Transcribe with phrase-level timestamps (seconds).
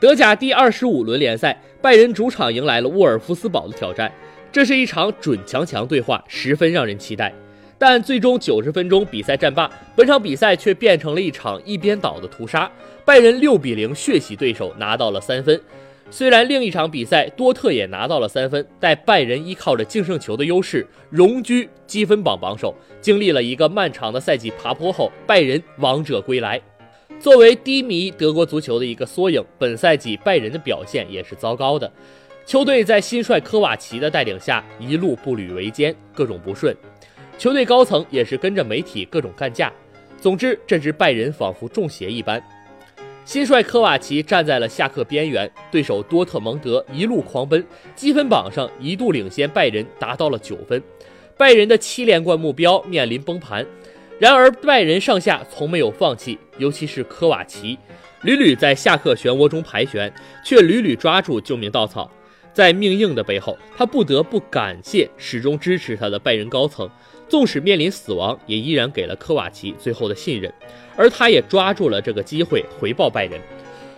[0.00, 4.10] 德甲第二十五轮联赛，拜仁主场迎来了沃尔夫斯堡的挑战，
[4.50, 7.30] 这是一场准强强对话，十分让人期待。
[7.76, 12.70] 但最终九十分钟比赛战罢，本场比赛却变成了一场一边倒的屠杀，
[13.04, 15.60] 拜仁六比零血洗对手，拿到了三分。
[16.10, 22.74] 虽然另一场比赛多特也拿到了三分，但拜仁依靠着净胜球的优势，荣居积分榜榜首。
[23.02, 26.58] 经历了一个漫长的赛季爬坡后，拜仁王者归来。
[27.20, 31.92] 作为低迷德国足球的一个缩影，本赛季拜仁的表现也是糟糕的。
[32.46, 36.74] 球队在新帅科瓦奇的带领下，一路步履维艰，各种不顺。
[37.36, 39.70] 球队高层也是跟着媒体各种干架。
[40.18, 42.42] 总之，这支拜仁仿佛中邪一般。
[43.26, 47.62] 新帅科瓦奇站在了下课边缘，对手多特蒙德一路狂奔，
[47.94, 50.82] 积分榜上一度领先拜仁达到了九分，
[51.36, 53.64] 拜仁的七连冠目标面临崩盘。
[54.18, 57.76] 然而拜仁上下从没有放弃，尤其是科瓦奇，
[58.22, 60.12] 屡屡在下课漩涡中盘旋，
[60.44, 62.08] 却屡屡抓住救命稻草。
[62.52, 66.88] 在命硬的背后，他不得不感谢始终支持他的拜仁高层，
[67.28, 70.52] 纵使面临死亡，也依然给了科瓦奇最后的信任。
[70.96, 73.40] 而他也抓住了这个机会回报拜仁。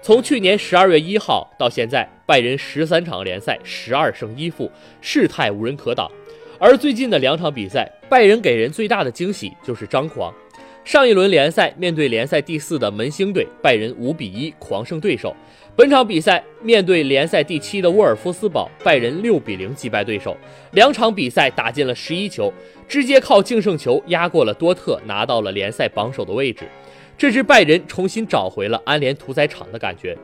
[0.00, 6.10] 从去年十二月一号到现在，拜仁十三场联赛十二胜一负，事态无人可挡。
[6.58, 10.32] 而最近的两场比赛，拜仁给人最大的惊喜就是张狂。
[10.88, 15.36] 上一轮联赛面对联赛第四的门兴队，拜仁五比一狂胜对手。
[15.76, 20.34] 本场比赛面对联赛第七的沃尔夫斯堡，拜仁六比零击败对手。
[20.72, 22.50] 两场比赛打进了十一球，
[22.88, 26.66] 直接靠净胜球压过了多特，拿到了联赛榜首的位置。
[27.18, 30.16] 这支拜仁重新找回了安联屠宰场的感觉，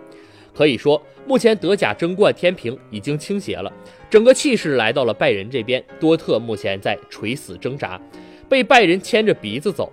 [0.54, 3.70] 可以说，目前德甲争冠天平已经倾斜了，
[4.08, 5.84] 整个气势来到了拜仁这边。
[6.00, 8.00] 多特目前在垂死挣扎，
[8.48, 9.92] 被拜仁牵着鼻子走。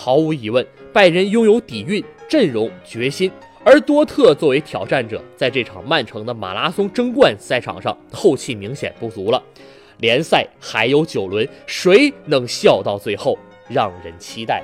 [0.00, 3.28] 毫无疑问，拜仁拥有底蕴、阵容、决心，
[3.64, 9.42] 而多特作为挑战者，在这场曼城的马拉松争冠赛场上，后气明显不足了。
[9.96, 13.36] 联赛还有九轮，谁能笑到最后，
[13.68, 14.62] 让人期待。